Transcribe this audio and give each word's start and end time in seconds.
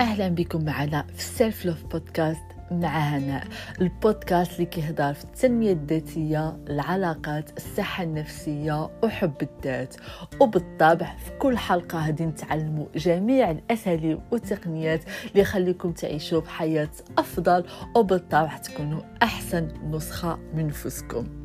أهلا 0.00 0.28
بكم 0.28 0.64
معنا 0.64 1.02
في 1.02 1.18
ال 1.18 1.28
Self 1.28 1.66
Love 1.66 1.84
Podcast 1.84 2.42
مع 2.70 2.98
هناء 2.98 3.46
البودكاست 3.80 4.52
اللي 4.52 4.64
كيهضر 4.64 5.14
في 5.14 5.24
التنمية 5.24 5.72
الذاتية 5.72 6.56
العلاقات 6.68 7.50
الصحة 7.56 8.04
النفسية 8.04 8.90
وحب 9.02 9.32
الذات. 9.42 9.96
وبالطبع 10.40 11.16
في 11.16 11.30
كل 11.38 11.58
حلقة 11.58 12.06
غادي 12.06 12.26
نتعلموا 12.26 12.86
جميع 12.94 13.50
الأساليب 13.50 14.20
والتقنيات 14.32 15.04
اللي 15.30 15.40
يخليكم 15.40 15.92
تعيشوا 15.92 16.40
بحياة 16.40 16.90
أفضل 17.18 17.64
وبالطبع 17.96 18.56
تكونوا 18.56 19.00
أحسن 19.22 19.68
نسخة 19.90 20.38
من 20.54 20.66
نفسكم. 20.66 21.43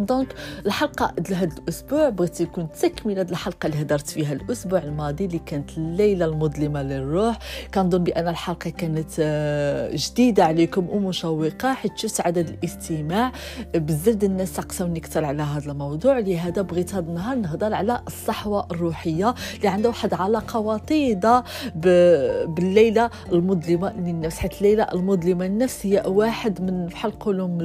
Donc 0.00 0.34
الحلقة 0.66 1.12
لهذا 1.30 1.54
الأسبوع 1.58 2.08
بغيت 2.08 2.40
يكون 2.40 2.68
تكملة 2.82 3.22
الحلقة 3.22 3.66
اللي 3.66 3.82
هدرت 3.82 4.06
فيها 4.06 4.32
الأسبوع 4.32 4.78
الماضي 4.78 5.24
اللي 5.24 5.38
كانت 5.38 5.78
الليلة 5.78 6.24
المظلمة 6.24 6.82
للروح. 6.82 7.38
كنظن 7.74 8.04
بأن 8.04 8.28
الحلقة 8.28 8.70
كانت 8.70 9.10
آه، 9.20 9.90
جديدة 9.94 10.44
عليكم 10.44 10.88
ومشوقة 10.90 11.74
حيت 11.74 11.98
شفت 11.98 12.20
عدد 12.20 12.48
الاستماع. 12.48 13.32
بزاف 13.74 14.14
ديال 14.14 14.30
الناس 14.30 14.54
سقسوني 14.56 15.00
كثر 15.00 15.24
على 15.24 15.42
هذا 15.42 15.72
الموضوع. 15.72 16.18
لهذا 16.18 16.62
بغيت 16.62 16.94
هذا 16.94 17.08
النهار 17.08 17.36
نهضر 17.36 17.74
على 17.74 18.00
الصحوة 18.06 18.66
الروحية 18.70 19.34
اللي 19.56 19.68
عندها 19.68 19.90
واحد 19.90 20.14
علاقة 20.14 20.58
وطيدة 20.58 21.44
بالليلة 21.74 23.10
المظلمة. 23.32 23.92
للنفس 23.92 24.38
حيت 24.38 24.58
الليلة 24.58 24.82
المظلمة 24.82 25.46
للنفس 25.46 25.86
هي 25.86 26.02
واحد 26.06 26.62
من 26.62 26.86
بحال 26.86 27.10
نقولوا 27.10 27.48
من 27.48 27.60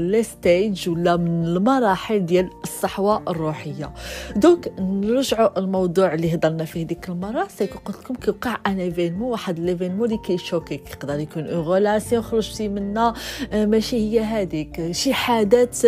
ولا 0.87 1.17
من 1.17 1.43
المراحل 1.45 2.24
ديال 2.25 2.49
الصحوة 2.63 3.23
الروحية. 3.27 3.93
Donc 4.35 4.73
نرجعوا 4.79 5.59
الموضوع 5.59 6.13
اللي 6.13 6.35
هضرنا 6.35 6.65
فيه 6.65 6.83
ديك 6.83 7.09
المرة. 7.09 7.47
سي 7.57 7.65
قلت 7.65 7.97
لكم 7.97 8.15
كيوقع 8.15 8.57
un 8.67 8.79
événement 8.79 9.31
واحد 9.31 9.59
l'événement 9.59 10.05
اللي 10.05 10.17
كي 10.17 10.32
choquer 10.32 10.82
ك 10.82 10.89
يقدر 10.89 11.19
يكون 11.19 11.47
une 11.47 11.59
relation 11.61 12.23
خرجتي 12.23 12.67
منها 12.67 13.13
آه، 13.53 13.65
ماشي 13.65 13.95
هي 13.95 14.19
هذيك 14.19 14.91
شي 14.91 15.13
حدث 15.13 15.87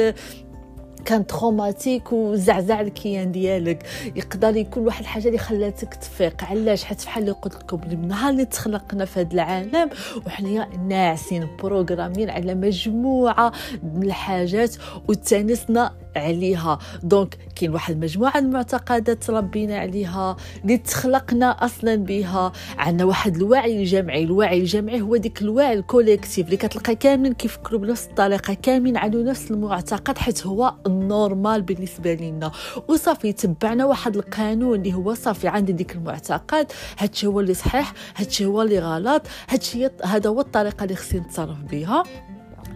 كان 1.06 1.28
traumatique 1.28 2.14
وزعزع 2.14 2.82
الكيان 2.82 3.32
ديالك. 3.32 3.86
يقدر 4.16 4.56
يكون 4.56 4.86
واحد 4.86 5.02
الحاجة 5.02 5.28
اللي 5.28 5.38
خلاتك 5.38 5.94
تفيق. 5.94 6.44
علاش؟ 6.44 6.84
حيت 6.84 7.06
بحال 7.06 7.24
اللي 7.24 7.34
قلت 7.34 7.56
لكم 7.56 7.82
من 7.90 8.08
نهار 8.08 8.32
اللي 8.32 8.46
تخلقنا 8.46 9.06
في 9.06 9.20
هذا 9.20 9.34
العالم 9.34 9.90
وحنا 10.26 10.78
ناعسين 10.78 11.48
بروغرامين 11.64 12.30
على 12.30 12.56
مجموعة 12.56 13.52
من 13.84 14.04
الحاجات 14.04 14.76
وتانسنا 15.08 15.94
عليها. 16.18 16.80
Donc 17.04 17.38
كاين 17.56 17.72
واحد 17.74 17.94
المجموعة 17.94 18.38
المعتقدات 18.38 19.30
ربينا 19.30 19.78
عليها 19.78 20.38
اللي 20.64 20.78
تخلقنا 20.78 21.66
أصلا 21.66 21.96
بها. 21.96 22.52
عندنا 22.78 23.06
واحد 23.06 23.36
الوعي 23.36 23.80
الجمعي 23.80 24.24
الوعي 24.24 24.60
الجمعي 24.60 25.02
هو 25.02 25.16
ديك 25.18 25.42
الوعي 25.42 25.74
ال 25.74 25.81
collectif 25.81 26.46
اللي 26.46 26.58
كتلقى 26.58 26.96
كاملين 26.96 27.34
كيفكروا 27.34 27.80
بنفس 27.80 28.08
الطريقة 28.08 28.54
كاملين 28.54 28.98
عنده 28.98 29.24
نفس 29.24 29.52
المعتقد 29.52 30.18
حيت 30.18 30.48
هو 30.48 30.74
ال 30.88 30.98
normal 30.98 31.62
بالنسبة 31.62 32.14
لنا 32.14 32.52
وصافي 32.88 33.34
تبعنا 33.34 33.86
واحد 33.86 34.16
القانون 34.18 34.76
اللي 34.80 34.94
هو 34.94 35.14
صافي 35.14 35.48
عندي 35.48 35.72
ديك 35.72 35.96
المعتقد 35.96 36.72
هادشي 36.98 37.28
هو 37.28 37.40
اللي 37.40 37.54
صحيح 37.54 37.94
هادشي 38.16 38.46
هو 38.46 38.62
اللي 38.62 38.80
غلط 38.80 39.22
هادشي 39.50 39.90
هذا 40.06 40.30
هو 40.30 40.40
الطريقة 40.40 40.84
اللي 40.84 40.96
خصني 40.96 41.20
نتصرف 41.20 41.58
بها 41.72 42.04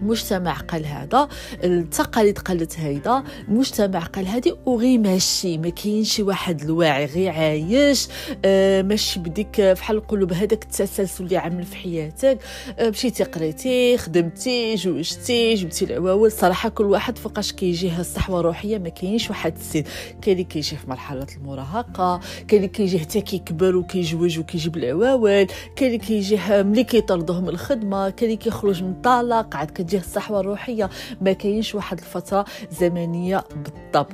المجتمع 0.01 0.53
قال 0.53 0.85
هذا 0.85 1.27
التقاليد 1.63 2.39
قالت 2.39 2.79
هيدا 2.79 3.23
المجتمع 3.47 3.99
قال 3.99 4.25
هادي 4.27 4.53
وغي 4.65 4.97
ماشي 4.97 5.57
ما 5.57 5.69
كاينش 5.69 6.19
واحد 6.19 6.61
الواعي 6.61 7.05
غي 7.05 7.29
عايش 7.29 8.07
آه 8.45 8.81
ماشي 8.81 9.19
بديك 9.19 9.61
بحال 9.61 9.95
نقولوا 9.95 10.27
بهذاك 10.27 10.63
التسلسل 10.63 11.23
اللي 11.23 11.37
عامل 11.37 11.63
في 11.63 11.75
حياتك 11.75 12.37
آه 12.79 12.89
مشيتي 12.89 13.23
قريتي 13.23 13.97
خدمتي 13.97 14.75
جوجتي 14.75 15.53
جبتي 15.53 15.85
العواول 15.85 16.31
صراحة 16.31 16.69
كل 16.69 16.85
واحد 16.85 17.17
فوقاش 17.17 17.51
كيجيه 17.51 17.99
الصحوة 17.99 18.39
الروحية 18.39 18.77
ما 18.77 18.89
كاينش 18.89 19.29
واحد 19.29 19.53
السن. 19.57 19.83
كاين 20.21 20.35
اللي 20.37 20.43
كيجي 20.43 20.75
في 20.75 20.89
مرحلة 20.89 21.27
المراهقة 21.37 22.19
كاين 22.47 22.61
اللي 22.63 22.67
كيجي 22.67 22.99
حتى 22.99 23.21
كيكبر 23.21 23.75
وكيجوج 23.75 24.39
وكيجيب 24.39 24.77
العواول 24.77 25.47
كاين 25.75 25.91
اللي 25.93 25.97
كيجيه 25.97 26.61
ملي 26.63 26.83
كيطردوه 26.83 27.41
من 27.41 27.49
الخدمة 27.49 28.09
كاين 28.09 28.31
اللي 28.31 28.43
كيخرج 28.43 28.83
من 28.83 28.93
طلاق 29.01 29.55
عاد 29.55 29.71
كتجيه 29.91 29.99
الصحوة 29.99 30.39
الروحية. 30.39 30.89
ما 31.21 31.33
كاينش 31.33 31.75
واحد 31.75 31.99
الفترة 31.99 32.45
زمنية 32.71 33.43
بالضبط. 33.55 34.13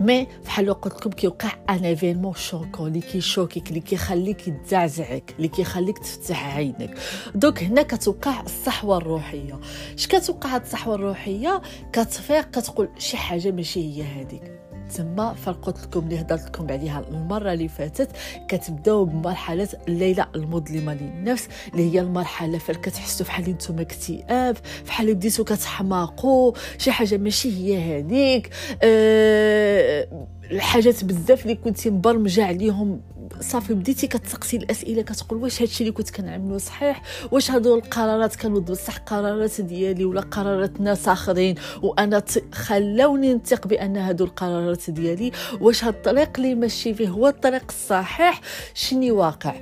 Mais 0.00 0.26
بحال 0.44 0.74
قلت 0.74 0.94
لكم 0.96 1.10
كيوقع 1.10 1.52
un 1.70 1.84
événement 1.84 2.34
choquant 2.34 2.86
اللي 2.86 3.00
كي 3.00 3.14
choquer 3.14 3.61
ك 3.61 3.68
اللي 3.68 3.80
كيخليك 3.80 4.40
تزعزعك 4.64 5.34
اللي 5.36 5.48
كيخليك 5.48 5.98
تفتح 5.98 6.56
عينك. 6.56 6.98
Donc 7.34 7.62
هنا 7.62 7.82
كتوقع 7.82 8.40
الصحوة 8.40 8.96
الروحية. 8.96 9.60
اش 9.98 10.06
كتوقع 10.06 10.54
هاد 10.54 10.60
الصحوة 10.62 10.94
الروحية؟ 10.94 11.62
كتفيق 11.92 12.50
كتقول 12.50 12.88
شي 12.98 13.16
حاجة 13.16 13.50
ماشي 13.50 13.80
هي 13.80 14.02
هذيك. 14.02 14.61
تما 14.96 15.34
فقلت 15.34 15.82
لكم 15.82 16.00
اللي 16.00 16.20
هضرت 16.20 16.44
لكم 16.46 16.66
عليها 16.70 17.04
المرة 17.10 17.52
اللي 17.52 17.68
فاتت 17.68 18.08
كتبداو 18.48 19.04
بمرحلة 19.04 19.68
الليلة 19.88 20.26
المظلمه 20.34 20.94
للنفس 20.94 21.48
اللي 21.72 21.94
هي 21.94 22.00
المرحلة 22.00 22.58
فين 22.58 22.74
كتحسوا 22.74 23.26
بحال 23.26 23.50
نتوما 23.50 23.82
اكتئاب 23.82 24.56
بحال 24.86 25.14
بديتو 25.14 25.44
كتحماقوا 25.44 26.52
شي 26.78 26.90
حاجة 26.92 27.16
ماشي 27.16 27.48
هي 27.56 27.98
هذيك 27.98 28.50
أه 28.82 30.08
الحاجات 30.50 31.04
بزاف 31.04 31.42
اللي 31.42 31.54
كنتي 31.54 31.90
مبرمجة 31.90 32.44
عليهم 32.44 33.00
صافي 33.40 33.74
بديتي 33.74 34.06
كتسقسي 34.06 34.56
الأسئلة 34.56 35.02
كتقول 35.02 35.42
واش 35.42 35.62
هادشي 35.62 35.80
اللي 35.80 35.92
كنت 35.92 36.10
كنعملو 36.10 36.58
صحيح؟ 36.58 37.02
واش 37.32 37.50
هادو 37.50 37.74
القرارات 37.74 38.36
كانوا 38.36 38.60
بصح 38.60 38.96
قرارات 38.98 39.60
ديالي 39.60 40.04
ولا 40.04 40.20
قرارات 40.20 40.80
ناس 40.80 41.08
آخرين؟ 41.08 41.54
وأنا 41.82 42.22
خلوني 42.52 43.34
نثق 43.34 43.66
بأن 43.66 43.96
هادو 43.96 44.24
القرارات 44.24 44.90
ديالي. 44.90 45.32
واش 45.60 45.84
هاد 45.84 45.94
الطريق 45.94 46.30
اللي 46.36 46.54
ماشي 46.54 46.94
فيه 46.94 47.08
هو 47.08 47.28
الطريق 47.28 47.64
الصحيح؟ 47.68 48.40
شني 48.74 49.10
واقع؟ 49.10 49.54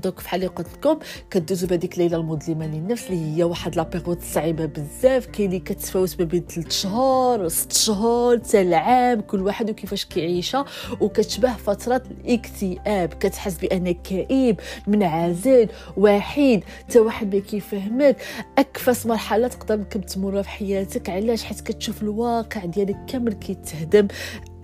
Donc 0.00 0.22
بحال 0.22 0.40
اللي 0.40 0.54
قلت 0.54 0.66
لكم 0.74 0.98
كدوزو 1.30 1.66
بهذيك 1.66 1.94
الليلة 1.94 2.16
المظلمه 2.16 2.66
للنفس 2.66 3.10
اللي 3.10 3.36
هي 3.36 3.44
واحد 3.44 3.76
la 3.76 3.82
période 3.82 4.22
صعيبة 4.22 4.64
بزاف. 4.66 5.26
كاين 5.26 5.48
اللي 5.48 5.60
كتفاوت 5.60 6.16
ما 6.20 6.24
بين 6.24 6.44
3 6.46 6.70
شهور 6.70 7.48
6 7.48 7.74
شهور 7.74 8.38
حتى 8.38 8.60
العام 8.62 9.20
كل 9.20 9.40
واحد 9.40 9.70
وكيفاش 9.70 10.04
كيعيشها. 10.04 10.64
وكتشبه 11.00 11.52
فترة 11.52 12.02
الاكتئاب. 12.10 13.08
كتحس 13.08 13.58
بأنك 13.58 14.02
كئيب 14.02 14.60
منعزل 14.86 15.68
وحيد. 15.96 16.64
حتى 16.64 16.98
واحد 16.98 17.34
ما 17.34 17.40
كيفهمك. 17.40 18.16
أكفس 18.58 19.06
مرحلة 19.06 19.48
تقدر 19.48 19.82
تمر 19.82 20.42
في 20.42 20.48
حياتك. 20.48 21.10
علاش؟ 21.10 21.44
حيت 21.44 21.60
كتشوف 21.60 22.02
الواقع 22.02 22.64
ديالك 22.64 22.96
كامل 23.06 23.32
كيتهدم. 23.32 24.08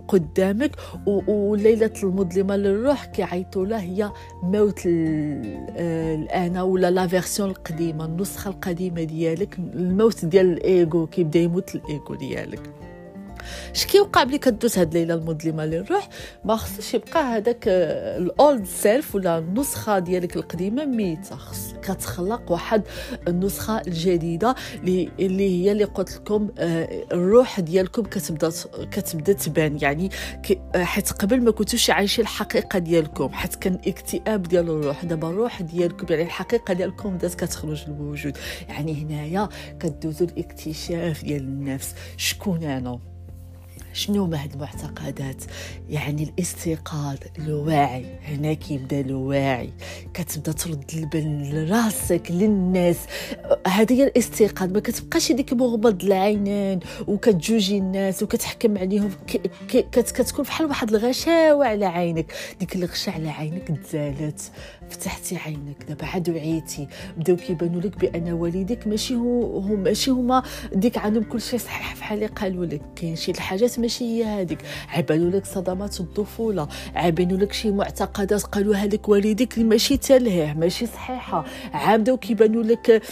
قدامك 0.09 0.71
وليلة 1.27 1.91
المظلمة 2.03 2.57
للروح 2.57 3.05
كيعيطوا 3.05 3.67
لها 3.67 3.81
هي 3.81 4.13
موت 4.43 4.81
الانا 4.87 6.63
ولا 6.63 6.91
la 6.91 7.07
version 7.07 7.51
القديمة 7.51 8.05
النسخة 8.05 8.49
القديمة 8.51 9.03
ديالك 9.03 9.59
الموت 9.59 10.25
ديال 10.25 10.53
الايجو 10.53 11.07
كيبدا 11.07 11.39
يموت 11.41 11.75
الايجو 11.75 12.15
ديالك. 12.15 12.61
اش 13.75 13.87
كيوقع 13.87 14.25
ملي 14.25 14.39
كدوز 14.39 14.79
هاد 14.79 14.97
الليلة 14.97 15.15
المظلمة 15.15 15.65
للروح؟ 15.65 16.09
ما 16.45 16.57
خصش 16.57 16.95
يبقى 16.95 17.23
هذاك 17.23 17.65
الأولد 17.69 18.65
سيلف 18.67 19.15
ولا 19.15 19.39
النسخة 19.39 19.99
ديالك 19.99 20.37
القديمة 20.37 20.85
ميتة. 20.85 21.37
خص 21.37 21.75
كتخلق 21.83 22.53
واحد 22.53 22.83
النسخة 23.29 23.81
الجديدة 23.81 24.55
اللي 24.85 25.65
هي 25.65 25.73
اللي 25.73 25.85
قلت 25.85 26.17
لكم 26.17 26.49
آه، 26.59 26.89
الروح 27.13 27.61
ديالكم 27.61 28.03
كتبدأ 28.03 28.51
كتبدأ 28.91 29.33
تبان. 29.33 29.79
يعني 29.83 30.11
حيت 30.77 31.13
قبل 31.13 31.43
ما 31.43 31.51
كنتوش 31.51 31.91
عايشين 31.91 32.25
الحقيقة 32.25 32.79
ديالكم 32.79 33.29
حيت 33.29 33.55
كان 33.55 33.79
اكتئاب 33.87 34.43
ديال 34.43 34.71
الروح. 34.71 35.05
دابا 35.05 35.29
الروح 35.31 35.63
ديالكم 35.63 36.07
يعني 36.11 36.23
الحقيقة 36.23 36.75
ديالكم 36.75 37.11
بدات 37.17 37.35
كتخرج 37.35 37.85
للوجود 37.89 38.37
يعني 38.69 39.03
هنايا 39.03 39.49
كدوزو 39.81 40.25
الاكتشاف 40.25 41.25
ديال 41.25 41.43
النفس. 41.43 41.95
شكون 42.17 42.65
أنا؟ 42.65 43.14
شنو 43.95 44.25
هما 44.25 44.43
هاد 44.43 44.53
المعتقدات؟ 44.53 45.45
يعني 45.89 46.23
الاستيقاظ 46.23 47.17
الوعي. 47.39 48.07
هنا 48.25 48.53
كيبدا 48.53 49.01
الوعي. 49.01 49.71
كتبدا 50.15 50.53
ترد 50.53 50.91
البال 50.95 51.51
لراسك 51.55 52.23
للناس. 52.31 52.97
هذه 53.67 53.93
هي 53.93 54.05
الاستيقاظ. 54.05 54.73
ما 54.73 54.81
كتبقاش 54.81 55.33
ديك 55.33 55.53
مغمض 55.53 56.05
العينين 56.05 56.81
وكتجوجي 57.07 57.79
الناس 57.79 58.23
وكتحكم 58.23 58.79
عليهم. 58.79 59.11
كتكون 59.93 60.45
بحال 60.45 60.67
واحد 60.67 60.95
الغشاوة 60.95 61.67
على 61.67 61.87
عينك. 61.87 62.33
ديك 62.61 62.77
الغشا 62.77 63.13
على 63.13 63.29
عينك 63.31 63.69
تزالت. 63.85 64.51
فتحتي 64.91 65.37
عينك. 65.37 65.85
دابا 65.89 66.07
عاد 66.07 66.31
وعيتي. 66.31 66.89
بداو 67.17 67.37
كيبانوا 67.37 67.81
لك 67.81 67.99
بأن 67.99 68.33
والديك 68.33 68.87
ماشي 68.87 69.15
هو, 69.15 69.59
هو 69.59 69.77
ماشي 69.77 70.11
هما 70.11 70.43
ديك 70.73 70.99
عندهم 70.99 71.23
كل 71.23 71.41
شيء 71.41 71.59
صحيح 71.59 71.97
بحال 71.97 72.15
اللي 72.19 72.27
قالوا 72.27 72.65
لك. 72.65 72.83
كاين 72.97 73.17
شي 73.17 73.31
الحاجات 73.31 73.79
ماشي 73.79 74.05
هي 74.05 74.25
هذيك 74.25 74.59
عبانوا 74.89 75.31
لك 75.31 75.47
صدمات 75.47 76.01
الطفولة. 76.01 76.69
عبانوا 76.95 77.39
لك 77.39 77.53
شي 77.53 77.71
معتقدات 77.71 78.43
قالوها 78.43 78.87
لك 78.87 79.09
والديك 79.09 79.59
ماشي 79.59 79.97
تلهيه 79.97 80.53
ماشي 80.53 80.87
صحيحة. 80.87 81.45
عابداو 81.73 82.17
كيبانوا 82.17 82.63
لك 82.63 83.03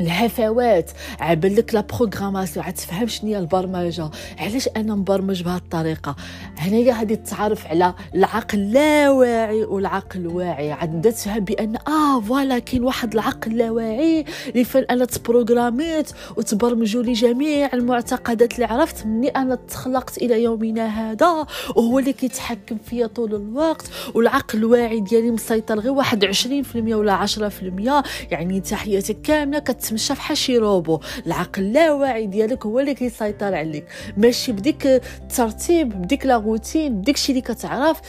الهفوات. 0.00 0.90
عبل 1.20 1.56
لك 1.56 1.74
لا 1.74 1.80
بروغراماسيون. 1.80 2.64
عاد 2.64 2.74
تفهم 2.74 3.06
شنو 3.06 3.30
هي 3.30 3.38
البرمجة. 3.38 4.10
علاش 4.38 4.68
أنا 4.76 4.94
مبرمج 4.94 5.42
بهذه 5.42 5.56
الطريقة؟ 5.56 6.16
هنايا 6.58 6.94
غادي 6.98 7.16
تتعرف 7.16 7.66
على 7.66 7.94
العقل 8.14 8.58
اللاواعي 8.58 9.64
والعقل 9.64 10.20
الواعي. 10.20 10.72
عاد 10.72 11.12
تفهم 11.12 11.44
بأن 11.44 11.76
آه 11.76 12.20
voilà 12.20 12.58
كاين 12.58 12.84
واحد 12.84 13.12
العقل 13.12 13.52
اللاواعي 13.52 14.24
اللي 14.48 14.64
فين 14.64 14.84
أنا 14.90 15.04
تـ 15.04 15.14
programmé 15.14 16.00
ت 16.00 16.10
وتبرمجوا 16.36 17.02
لي 17.02 17.12
جميع 17.12 17.70
المعتقدات 17.74 18.54
اللي 18.54 18.64
عرفت 18.64 19.06
مني 19.06 19.28
أنا 19.28 19.54
تخلقت 19.54 20.18
إلى 20.18 20.42
يومنا 20.42 20.86
هذا. 20.86 21.46
وهو 21.76 21.98
اللي 21.98 22.12
كيتحكم 22.12 22.76
فيا 22.86 23.06
طول 23.06 23.34
الوقت. 23.34 23.90
والعقل 24.14 24.58
الواعي 24.58 25.00
ديالي 25.00 25.30
مسيطر 25.30 25.78
غير 25.80 25.92
واحد 25.92 26.24
20% 26.24 26.94
ولا 26.94 27.26
10% 27.26 28.02
يعني 28.30 28.56
انت 28.56 28.74
حياتك 28.74 29.16
كاملة 29.22 29.58
كت 29.58 29.83
كتمشى 29.84 30.14
فحال 30.14 30.36
شي 30.36 30.58
روبو. 30.58 31.00
العقل 31.26 31.62
اللاواعي 31.62 32.26
ديالك 32.26 32.66
هو 32.66 32.80
اللي 32.80 32.94
كيسيطر 32.94 33.54
عليك. 33.54 33.86
ماشي 34.16 34.52
بديك 34.52 34.86
الترتيب 34.86 35.88
بديك 35.88 36.26
la 36.26 36.36
routine 36.36 37.00
بديك 37.00 37.14
الشيء 37.14 37.36
اللي 37.36 37.54
كتعرف. 37.54 38.00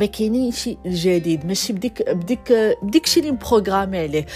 ما 0.00 0.06
كاينين 0.06 0.52
شي 0.52 0.78
جديد 0.86 1.46
ماشي 1.46 1.72
بديك 1.72 2.10
بديك 2.10 2.52
بديك 2.82 3.06
شي 3.06 3.20
اللي 3.20 3.32
م 3.32 3.39
programmé 3.39 3.98
عليه 3.98 4.26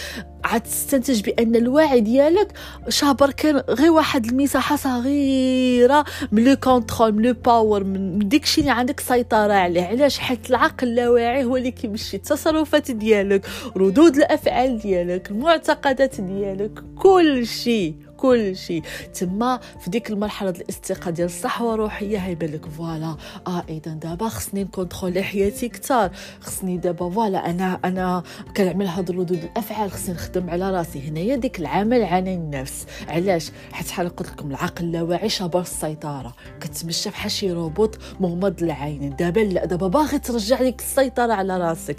عاد 0.44 0.60
تستنتج 0.60 1.20
بان 1.20 1.56
الوعي 1.56 2.00
ديالك 2.00 2.52
شابر 2.88 3.30
كان 3.30 3.56
غير 3.56 3.90
واحد 3.90 4.26
المساحه 4.26 4.76
صغيره 4.76 6.04
من 6.32 6.44
le 6.44 6.56
contrôle 6.56 7.12
من 7.12 7.22
le 7.22 7.34
pouvoir 7.44 7.84
من 7.84 8.28
ديكشي 8.28 8.60
اللي 8.60 8.72
عندك 8.72 9.00
سيطره 9.00 9.52
عليه 9.52 9.82
علاش 9.82 10.18
حيت 10.18 10.50
العقل 10.50 10.88
اللاواعي 10.88 11.44
هو 11.44 11.56
اللي 11.56 11.70
كينشئ 11.70 12.16
التصرفات 12.16 12.90
ديالك 12.90 13.46
ردود 13.76 14.16
الافعال 14.16 14.78
ديالك 14.78 15.30
المعتقدات 15.30 16.20
ديالك 16.20 16.84
كل 16.98 17.46
شيء 17.46 17.94
كل 18.16 18.56
شيء. 18.56 18.82
تما 19.14 19.60
في 19.80 19.90
ديك 19.90 20.10
المرحلة 20.10 20.50
ديال 20.50 20.62
الاستيقاظ 20.62 21.14
ديال 21.14 21.26
الصحوه 21.26 21.74
الروحيه 21.74 22.18
هيبان 22.18 22.50
لك 22.50 22.66
voilà. 22.66 23.16
آه 23.46 23.64
اذا 23.68 23.92
دابا 23.92 24.28
خصني 24.28 24.64
ن 24.64 24.70
contrôler 24.70 25.22
حياتي 25.22 25.68
كثار 25.68 26.10
خصني 26.40 26.76
دابا 26.76 27.10
voilà 27.10 27.50
أنا 27.50 27.80
أنا 27.84 28.22
كنعمل 28.56 28.86
هاد 28.86 29.10
ردود 29.10 29.32
الأفعال 29.32 29.90
خصني 29.90 30.14
نخدم 30.14 30.50
على 30.50 30.70
راسي. 30.70 31.08
هنايا 31.08 31.36
ديك 31.36 31.60
العمل 31.60 32.04
عن 32.04 32.28
النفس. 32.28 32.86
علاش؟ 33.08 33.50
حيت 33.72 33.86
بحال 33.86 34.16
قلت 34.16 34.30
لكم 34.30 34.50
العقل 34.50 34.84
اللاواعي 34.84 35.28
شابر 35.28 35.60
السيطرة. 35.60 36.34
كتمشى 36.60 37.10
بحال 37.10 37.30
شي 37.30 37.52
روبوت 37.52 37.98
مغمض 38.20 38.62
العين. 38.62 39.16
دابا 39.16 39.40
لا 39.40 39.64
دابا 39.64 39.88
باغي 39.88 40.18
ترجع 40.18 40.60
لك 40.60 40.80
السيطرة 40.80 41.32
على 41.32 41.58
راسك. 41.58 41.96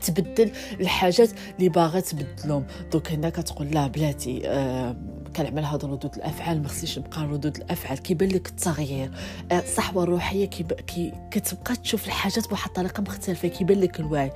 تبدل 0.00 0.50
الحاجات 0.80 1.30
اللي 1.58 1.68
باغا 1.68 2.00
تبدلهم. 2.00 2.66
دوك 2.92 3.12
هنا 3.12 3.30
كتقول 3.30 3.66
لا 3.70 3.86
بلاتي 3.86 4.42
آه 4.44 4.96
كنعمل 5.36 5.64
هاد 5.64 5.84
ردود 5.84 6.14
الأفعال 6.14 6.62
ما 6.62 6.68
خصنيش 6.68 6.98
نبقى 6.98 7.22
ردود 7.22 7.56
الأفعال. 7.56 7.98
كيبان 7.98 8.28
لك 8.28 8.48
التغيير. 8.48 9.10
آه 9.52 9.58
الصحوة 9.58 10.02
الروحية. 10.02 10.46
كي 10.46 11.12
كتبقى 11.30 11.76
تشوف 11.76 12.06
الحاجات 12.06 12.48
بواحد 12.48 12.68
الطريقة 12.68 13.00
مختلفة 13.00 13.48
كيبان 13.48 13.80
لك 13.80 14.00
الوعي. 14.00 14.32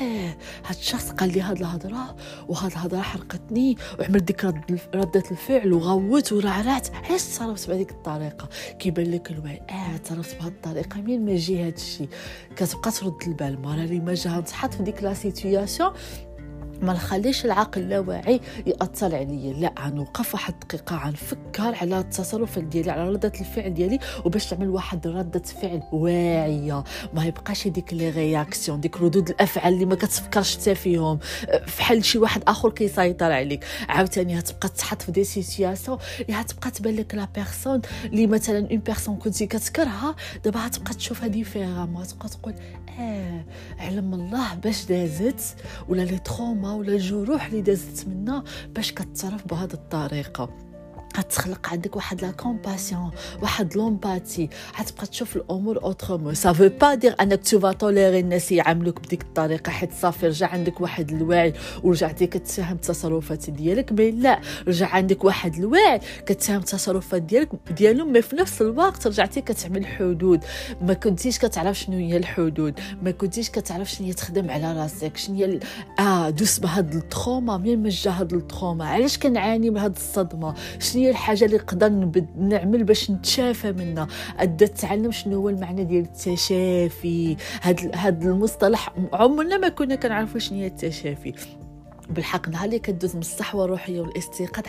أه 0.00 0.36
هاد 0.66 0.76
الشخص 0.78 1.10
قال 1.10 1.32
لي 1.32 1.40
هاد 1.40 1.58
الهضرة 1.58 2.16
وهاد 2.48 2.70
الهضرة 2.72 3.00
حرقتني 3.00 3.76
وعمل 4.00 4.24
ديك 4.24 4.44
رد 4.44 4.80
ردة 4.94 5.22
الفعل 5.30 5.72
وغوت 5.72 6.32
ورعرعت 6.32 6.88
علاش 6.94 7.22
تصرفت 7.22 7.68
بهذيك 7.68 7.90
الطريقة؟ 7.90 8.48
كيبان 8.78 9.10
لك 9.10 9.30
الوعي. 9.30 9.62
أه 9.70 9.96
تصرفت 9.96 10.36
بهاد 10.40 10.52
الطريقة 10.52 11.00
مين 11.00 11.24
ما 11.24 11.32
يجي 11.32 11.66
هاد 11.66 11.74
الشيء 11.74 12.08
كتبقى 12.56 12.90
ترد 12.90 13.14
البال. 13.26 13.54
المره 13.54 13.74
اللي 13.84 14.00
ماجا 14.00 14.40
تحط 14.40 14.74
في 14.74 14.82
ديك 14.82 15.02
la 15.02 15.14
situation 15.14 15.92
ما 16.82 16.92
نخليش 16.92 17.44
العقل 17.44 17.80
اللاواعي 17.80 18.40
يأثر 18.66 19.14
عليا. 19.14 19.52
لا 19.52 19.74
غنوقف 19.80 20.34
واحد 20.34 20.54
الدقيقة 20.62 20.96
غنفكر 21.06 21.74
على 21.74 21.98
التصرف 21.98 22.58
ديالي 22.58 22.90
على 22.90 23.08
ردة 23.10 23.32
الفعل 23.40 23.74
ديالي 23.74 23.98
وباش 24.24 24.46
تعمل 24.46 24.68
واحد 24.68 25.06
ردة 25.06 25.42
فعل 25.42 25.82
واعية. 25.92 26.84
ما 27.14 27.24
يبقاش 27.24 27.68
ديك 27.68 27.94
les 27.94 28.10
réactions 28.10 28.80
ديك 28.80 28.96
ردود 29.00 29.28
الأفعال 29.28 29.74
اللي 29.74 29.84
ما 29.84 29.94
كتفكرش 29.94 30.56
حتى 30.56 30.74
فيهم. 30.74 31.18
فحال 31.66 32.04
شي 32.04 32.18
واحد 32.18 32.42
آخر 32.48 32.70
كيسيطر 32.70 33.32
عليك. 33.32 33.64
عاوتاني 33.88 34.38
هتبقى 34.38 34.68
تحط 34.68 35.02
في 35.02 35.12
des 35.12 35.24
situations 35.24 35.98
اللي 36.20 36.32
هتبقى 36.40 36.70
تبان 36.70 36.96
لك 36.96 37.14
la 37.14 37.28
personne 37.34 37.80
اللي 38.04 38.26
مثلا 38.26 38.58
une 38.70 38.78
personne 38.78 39.16
كنتي 39.16 39.46
كتكرهها 39.46 40.14
دابا 40.44 40.66
هتبقى 40.66 40.94
تشوفها 40.94 41.28
différemment 41.28 42.02
هتبقى 42.02 42.28
تقول 42.28 42.54
آه 43.00 43.44
علم 43.78 44.14
الله 44.14 44.54
باش 44.54 44.84
دازت 44.84 45.56
ولا 45.88 46.02
les 46.02 46.18
traumas 46.18 46.63
ولا 46.72 46.92
الجروح 46.92 47.46
اللي 47.46 47.60
دازت 47.62 48.08
منا 48.08 48.44
باش 48.74 48.92
كتصرف 48.92 49.48
بهذه 49.48 49.74
الطريقة. 49.74 50.63
غتخلق 51.18 51.68
عندك 51.68 51.96
واحد 51.96 52.22
la 52.22 52.30
compassion 52.30 53.10
واحد 53.42 53.76
l'empathie 53.76 54.48
غتبقى 54.80 55.06
تشوف 55.06 55.36
الأمور 55.36 55.82
autrement 55.82 56.34
ça 56.34 56.52
veut 56.52 56.68
pas 56.80 56.94
dire 56.94 57.14
أنك 57.20 57.44
تو 57.44 57.72
tolérer 57.72 58.20
الناس 58.20 58.52
يعاملوك 58.52 59.00
بديك 59.00 59.22
الطريقة 59.22 59.70
حيت 59.70 59.92
صافي 59.92 60.26
رجع 60.26 60.46
عندك 60.46 60.80
واحد 60.80 61.10
الوعي 61.10 61.54
ورجعتي 61.82 62.26
كتفهم 62.26 62.74
التصرفات 62.74 63.50
ديالك. 63.50 63.92
mais 63.92 64.10
لا 64.10 64.40
رجع 64.68 64.88
عندك 64.88 65.24
واحد 65.24 65.54
الوعي 65.54 66.00
كتفهم 66.26 66.56
التصرفات 66.58 67.22
ديالك 67.22 67.48
ديالهم 67.76 68.12
mais 68.12 68.22
في 68.22 68.36
نفس 68.36 68.62
الوقت 68.62 69.06
رجعتي 69.06 69.40
كتعمل 69.40 69.86
حدود 69.86 70.44
ما 70.80 70.94
كنتيش 70.94 71.38
كتعرف 71.38 71.78
شنو 71.78 71.96
هي 71.96 72.16
الحدود 72.16 72.80
ما 73.02 73.10
كنتيش 73.10 73.50
كتعرف 73.50 73.90
شنو 73.90 74.06
هي 74.06 74.12
تخدم 74.12 74.50
على 74.50 74.72
راسك 74.72 75.16
شنو 75.16 75.36
هي 75.36 75.60
آه 75.98 76.30
دوز 76.30 76.58
بهاد 76.58 76.94
ال 76.94 77.03
trauma 77.03 77.56
مين 77.56 77.88
جا 77.88 78.10
هاد 78.10 78.32
ال 78.32 78.38
trauma. 78.38 78.84
علاش 78.86 79.18
كنعاني 79.18 79.70
بهاد 79.70 79.96
الصدمة؟ 79.96 80.54
شنو 80.80 81.03
هي 81.04 81.10
الحاجة 81.10 81.44
اللي 81.44 81.56
نقدر 81.56 82.08
نعمل 82.38 82.84
باش 82.84 83.10
نتشافى 83.10 83.72
منها. 83.72 84.08
ابدا 84.38 84.66
تعلم 84.66 85.10
شنو 85.10 85.36
هو 85.36 85.48
المعنى 85.48 85.84
ديال 85.84 86.04
التشافي. 86.04 87.36
هاد 87.62 87.90
هاد 87.94 88.22
المصطلح 88.22 88.94
عمرنا 89.12 89.56
ما 89.56 89.68
كنا 89.68 89.94
كنعرفوا 89.94 90.40
شنو 90.40 90.58
هي 90.58 90.66
التشافي. 90.66 91.32
بالحق 92.10 92.48
نهار 92.48 92.64
اللي 92.64 92.78
كدوز 92.78 93.14
من 93.14 93.20
الصحوة 93.20 93.64
الروحية 93.64 94.00
والاستيقاظ 94.00 94.64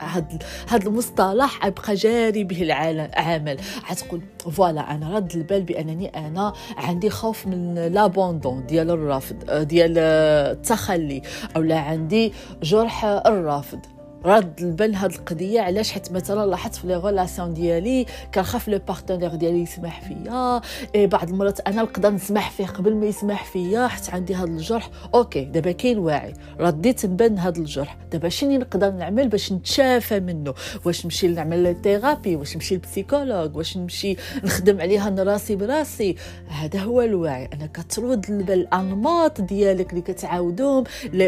هاد 0.00 0.42
هاد 0.68 0.86
المصطلح 0.86 1.66
يبقى 1.66 1.94
جاري 1.94 2.44
به 2.44 2.62
العمل. 2.62 3.60
غتقول 3.90 4.20
voilà 4.52 4.94
أنا 4.94 5.16
رد 5.16 5.32
البال 5.32 5.62
بأنني 5.62 6.08
أنا 6.08 6.52
عندي 6.76 7.10
خوف 7.10 7.46
من 7.46 7.74
l'abandon 7.74 8.66
ديال 8.66 8.90
الرفض 8.90 9.50
ديال 9.68 9.98
التخلي 9.98 11.22
أو 11.56 11.62
لا 11.62 11.78
عندي 11.78 12.32
جرح 12.62 13.04
الرفض 13.04 13.78
رد 14.26 14.60
البال 14.60 14.94
هاد 14.94 15.12
القضية 15.12 15.60
علاش 15.60 15.92
حيت 15.92 16.12
مثلا 16.12 16.46
لاحظت 16.46 16.74
في 16.74 16.86
les 16.86 16.96
relations 16.96 17.54
ديالي 17.54 18.06
كنخاف 18.34 18.68
le 18.68 18.78
partenaire 18.88 19.34
ديالي 19.34 19.62
يسمح 19.62 20.00
فيا. 20.00 20.60
إيه 20.94 21.06
بعض 21.06 21.28
المرات 21.28 21.60
أنا 21.60 21.82
نقدر 21.82 22.10
نسمح 22.10 22.50
فيه 22.50 22.66
قبل 22.66 22.94
ما 22.94 23.06
يسمح 23.06 23.44
فيا 23.44 23.88
حيت 23.88 24.10
عندي 24.10 24.34
هاد 24.34 24.48
الجرح. 24.48 24.90
OK 25.14 25.44
دابا 25.44 25.72
كاين 25.72 25.98
واعي. 25.98 26.34
رديت 26.60 27.06
نبان 27.06 27.38
هاد 27.38 27.56
الجرح. 27.56 27.96
دابا 28.12 28.28
شنو 28.28 28.58
نقدر 28.58 28.90
نعمل 28.90 29.28
باش 29.28 29.52
نتشافى 29.52 30.20
منه؟ 30.20 30.54
واش 30.84 31.04
نمشي 31.04 31.28
نعمل 31.28 31.76
thérapie 31.82 32.36
واش 32.36 32.54
نمشي 32.56 32.74
لل 32.74 32.87
psychologue 32.87 33.56
واش 33.56 33.76
نمشي 33.76 34.16
نخدم 34.44 34.80
عليها 34.80 35.14
راسي 35.18 35.56
براسي؟ 35.56 36.16
هذا 36.48 36.80
هو 36.80 37.02
الوعي 37.02 37.48
أنا 37.52 37.66
كترد 37.66 38.30
البال 38.30 38.60
الأنماط 38.60 39.40
ديالك 39.40 39.90
اللي 39.90 40.02
كتعاودوهم 40.02 40.84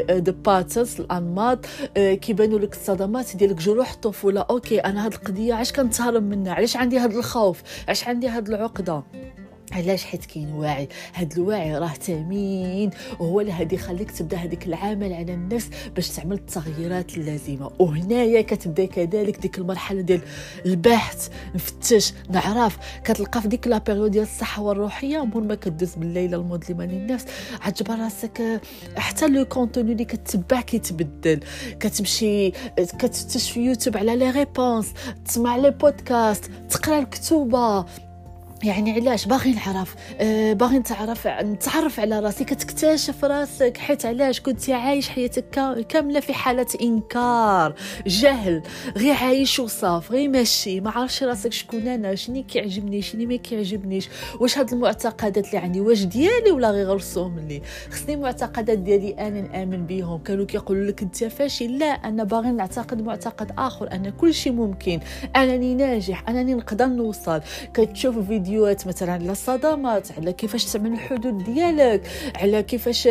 de 0.08 0.32
patterns 0.32 1.00
الأنماط. 1.00 1.66
كيبانوا 1.96 2.58
لك 2.58 2.74
الصدمات 2.88 3.36
ديالك 3.36 3.56
جروح 3.56 3.90
الطفولة. 3.92 4.40
OK 4.40 4.78
أنا 4.78 5.06
هاد 5.06 5.12
القضية 5.12 5.54
علاش 5.54 5.72
كنتهرب 5.72 6.22
منها؟ 6.22 6.54
علاش 6.54 6.76
عندي 6.76 6.98
هاد 6.98 7.14
الخوف؟ 7.14 7.62
علاش 7.86 8.08
عندي 8.08 8.28
هاد 8.28 8.48
العقدة؟ 8.48 9.02
علاش 9.72 10.04
حيت 10.04 10.24
كاين 10.24 10.52
وعي؟ 10.52 10.88
هاد 11.14 11.32
الوعي 11.32 11.78
راه 11.78 11.88
ثمين 11.88 12.90
وهو 13.18 13.40
اللي 13.40 13.52
غادي 13.52 13.74
يخليك 13.74 14.10
تبدا 14.10 14.36
هذيك 14.36 14.66
العمل 14.66 15.12
على 15.12 15.34
النفس 15.34 15.70
باش 15.94 16.08
تعمل 16.08 16.36
التغييرات 16.36 17.16
اللازمة. 17.16 17.70
وهنايا 17.78 18.42
كتبدا 18.42 18.84
كذلك 18.84 19.38
ديك 19.38 19.58
المرحلة 19.58 20.00
ديال 20.00 20.20
البحث 20.66 21.28
نفتش 21.54 22.12
نعرف. 22.30 22.78
كتلقى 23.04 23.42
في 23.42 23.48
ديك 23.48 23.66
la 23.66 23.78
période 23.78 24.10
ديال 24.10 24.22
الصحوة 24.22 24.62
الروحية 24.62 25.24
مور 25.24 25.42
ما 25.42 25.54
كدوز 25.54 25.94
بالليله 25.94 26.36
المظلمة 26.36 26.86
للنفس 26.86 27.24
عتجبر 27.60 27.98
راسك 27.98 28.60
حتى 28.96 29.28
le 29.28 29.44
contenu 29.44 29.92
اللي 29.92 30.04
كتبع 30.04 30.60
كيتبدل. 30.60 31.40
كتمشي 31.80 32.50
كتفتش 32.76 33.50
في 33.50 33.60
يوتيوب 33.60 33.96
على 33.96 34.16
les 34.16 34.30
réponses 34.30 34.86
تسمع 35.24 35.56
les 35.56 35.70
podcasts 35.70 36.50
تقرا 36.70 36.98
الكتوبة. 36.98 37.84
يعني 38.64 38.92
علاش؟ 38.92 39.26
باغي 39.26 39.52
نعرف. 39.52 39.94
أه 40.20 40.52
باغي 40.52 40.78
نتعرف 40.78 41.26
نتعرف 41.26 42.00
على 42.00 42.20
راسي 42.20 42.44
كتكتشف 42.44 43.24
راسك. 43.24 43.76
حيت 43.76 44.06
علاش 44.06 44.40
كنت 44.40 44.70
عايش 44.70 45.08
حياتك 45.08 45.44
كاملة 45.88 46.20
في 46.20 46.34
حالة 46.34 46.66
إنكار 46.82 47.74
جهل. 48.06 48.62
غير 48.96 49.14
عايش 49.14 49.60
وصاف 49.60 50.12
غير 50.12 50.28
ماشي. 50.28 50.80
ما 50.80 50.90
عارفش 50.90 51.22
راسك 51.22 51.52
شكون 51.52 51.88
أنا. 51.88 52.14
شني 52.14 52.42
كيعجبني؟ 52.42 53.02
شني 53.02 53.26
ما 53.26 53.36
كيعجبنيش؟ 53.36 54.08
واش 54.40 54.58
هاد 54.58 54.72
المعتقدات 54.72 55.46
اللي 55.46 55.58
عندي؟ 55.58 55.80
واش 55.80 56.04
ديالي 56.04 56.50
ولا 56.50 56.70
غير 56.70 56.86
غرسوهم 56.86 57.38
لي؟ 57.38 57.62
خصني 57.90 58.14
المعتقدات 58.14 58.78
ديالي 58.78 59.10
أنا 59.10 59.40
نآمن 59.40 59.86
بهم 59.86 60.18
كانوا 60.18 60.44
كيقولوا 60.44 60.84
لك 60.84 61.02
أنت 61.02 61.24
فاشل. 61.24 61.78
لا 61.78 61.86
أنا 61.86 62.24
باغي 62.24 62.50
نعتقد 62.50 63.02
معتقد 63.02 63.52
آخر 63.58 63.92
أنا 63.92 64.10
كل 64.10 64.34
شيء 64.34 64.52
ممكن. 64.52 65.00
أنني 65.36 65.74
ناجح. 65.74 66.28
أنني 66.28 66.54
نقدر 66.54 66.86
نوصل. 66.86 67.40
كتشوف 67.74 68.18
فيديو 68.18 68.45
فيديوهات 68.46 68.86
مثلا 68.86 69.12
على 69.12 69.32
الصدمات 69.32 70.12
على 70.18 70.32
كيفاش 70.32 70.64
تعمل 70.64 70.92
الحدود 70.92 71.38
ديالك 71.44 72.02
على 72.36 72.62
كيفاش 72.62 73.08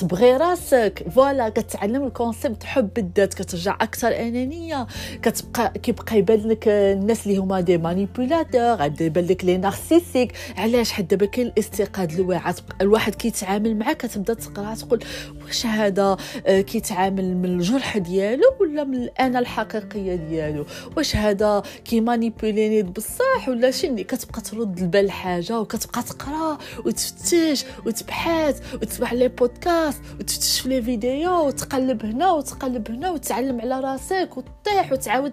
تبغي 0.00 0.36
راسك. 0.36 1.04
voilà 1.14 1.48
كتعلم 1.48 2.04
ال 2.06 2.12
concept. 2.12 2.64
حب 2.64 2.98
الذات 2.98 3.34
كترجع 3.34 3.74
أكثر 3.80 4.08
أنانية. 4.08 4.86
كتبقى 5.22 5.72
كيبقى 5.82 6.18
يبان 6.18 6.48
لك 6.48 6.68
الناس 6.68 7.26
اللي 7.26 7.36
هما 7.38 7.60
des 7.60 7.78
manipulateurs 7.78 8.82
عاد 8.82 9.00
يبان 9.00 9.24
لك 9.24 9.44
les 9.44 9.56
narcissiques. 9.56 10.32
علاش؟ 10.56 10.92
حيت 10.92 11.08
دابا 11.08 11.26
كاين 11.26 11.46
الاستيقاظ 11.46 12.20
الواعي 12.20 12.54
الواحد 12.80 13.14
كيتعامل 13.14 13.76
معاه 13.78 13.92
كتبدا 13.92 14.34
تقرا 14.34 14.74
تقول 14.74 15.04
واش 15.44 15.66
هذا؟ 15.66 16.16
آه، 16.46 16.60
كيتعامل 16.60 17.36
من 17.36 17.44
الجرح 17.44 17.98
ديالو 17.98 18.54
ولا 18.60 18.84
من 18.84 18.94
الانا 18.94 19.38
الحقيقية 19.38 20.14
ديالو؟ 20.14 20.66
واش 20.96 21.16
هذا؟ 21.16 21.62
كيمانيبيوليني 21.84 22.82
بصح 22.82 23.48
ولا 23.48 23.70
شني 23.70 24.04
كتبقى 24.04 24.40
ترد 24.40 24.78
البال 24.78 25.10
حاجة 25.10 25.60
وكتبقى 25.60 26.02
تقرا 26.02 26.58
وتفتش 26.86 27.64
وتبحث 27.86 28.74
وتسمع 28.74 29.12
لي 29.12 29.28
بودكاست 29.52 30.02
وتفتش 30.20 30.66
لي 30.66 30.82
فيديو 30.82 31.46
وتقلب 31.46 32.06
هنا 32.06 32.32
وتقلب 32.32 32.90
هنا 32.90 33.10
وتعلم 33.10 33.60
على 33.60 33.80
راسك 33.80 34.28
وتطيح 34.36 34.92
وتعاود. 34.92 35.32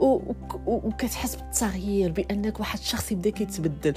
و... 0.00 0.20
وكتحس 0.66 1.36
بالتغيير 1.36 2.12
بأنك 2.12 2.60
واحد 2.60 2.78
الشخص 2.78 3.12
يبدأ 3.12 3.30
كيتبدل 3.30 3.94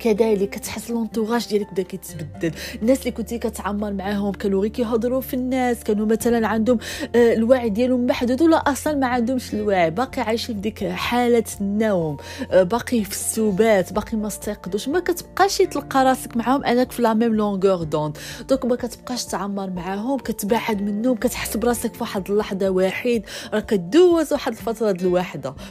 كذلك 0.00 0.50
كتحس 0.50 0.90
لونطوراج 0.90 1.48
ديالك 1.48 1.72
بدأ 1.72 1.82
كيتبدل. 1.82 2.52
الناس 2.82 2.98
اللي 3.00 3.10
كنتي 3.10 3.38
كتعمر 3.38 3.92
معاهم 3.92 4.32
كانوا 4.32 4.60
غير 4.60 4.70
كيهضروا 4.70 5.20
في 5.20 5.34
الناس 5.34 5.84
كانوا 5.84 6.06
مثلا 6.06 6.48
عندهم 6.48 6.78
آه، 7.14 7.34
الوعي 7.34 7.70
ديالهم 7.70 8.06
محدود 8.06 8.42
ولا 8.42 8.56
أصلا 8.56 8.94
ما 8.94 9.06
عندهمش 9.06 9.54
الوعي. 9.54 9.90
باقي 9.90 10.22
عايشين 10.22 10.54
في 10.54 10.60
ديك 10.60 10.84
حالة 10.88 11.44
النوم 11.60 12.16
آه، 12.50 12.62
باقي 12.62 13.04
في 13.04 13.10
السبات 13.10 13.92
باقي 13.92 14.16
ما 14.16 14.26
استيقظوش 14.26 14.88
ما 14.88 15.00
كتبقاش 15.00 15.58
تلقى 15.58 16.04
راسك 16.04 16.36
معاهم 16.36 16.64
أنك 16.64 16.92
في 16.92 17.02
la 17.02 17.14
même 17.14 17.34
longueur 17.34 17.82
d'onde 17.82 18.18
donc 18.48 18.64
ما 18.64 18.76
كتبقاش 18.76 19.24
تعمر 19.24 19.70
معاهم 19.70 20.18
كتبعد 20.18 20.82
منهم 20.82 21.16
كتحس 21.16 21.56
براسك 21.56 21.94
في 21.94 22.00
واحد 22.00 22.30
اللحظة 22.30 22.70
واحد. 22.70 23.22
راه 23.52 23.60
كدوز 23.60 24.32
واحد 24.32 24.52
الفترة 24.52 24.92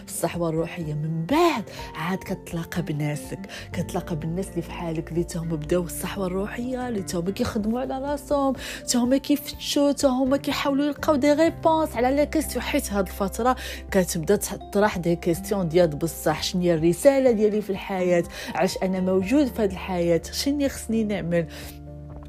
في 0.05 0.07
الصحوة 0.07 0.49
الروحية 0.49 0.93
من 0.93 1.25
بعد 1.25 1.63
عاد 1.95 2.17
كتلاقى 2.17 2.81
بناسك 2.81 3.39
كتلاقى 3.73 4.15
بالناس 4.19 4.49
اللي 4.49 4.61
في 4.61 4.71
حالك 4.71 5.11
اللي 5.11 5.23
تهم 5.23 5.47
بداو 5.47 5.83
الصحوة 5.83 6.27
الروحية 6.27 6.87
اللي 6.87 7.01
تهم 7.01 7.29
كيخدموا 7.29 7.79
على 7.79 7.99
راسهم 7.99 8.53
تهم 8.87 9.15
كيفتشوا 9.15 9.91
تهم 9.91 10.35
كيحاولوا 10.35 10.85
يلقاو 10.85 11.15
des 11.15 11.33
réponses 11.33 11.95
على 11.95 12.15
les 12.15 12.25
questions. 12.25 12.63
حيت 12.63 12.93
هاد 12.93 13.07
الفترة 13.07 13.55
كتبدا 13.91 14.35
تطرح 14.35 14.97
des 14.97 15.15
questions 15.15 15.69
ديال 15.69 15.87
بصح 15.87 16.43
شنو 16.43 16.61
هي 16.61 16.73
الرسالة 16.73 17.31
ديالي 17.31 17.61
في 17.61 17.69
الحياة؟ 17.69 18.23
علاش 18.55 18.77
أنا 18.83 18.99
موجود 18.99 19.47
في 19.47 19.61
هاد 19.61 19.71
الحياة؟ 19.71 20.21
شنو 20.31 20.69
خصني 20.69 21.03
نعمل؟ 21.03 21.47